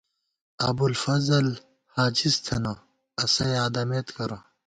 [0.67, 1.47] ابُوالفضل
[1.95, 2.73] ہاجِز تھنہ،
[3.23, 4.37] اسہ یادَمېت کرہ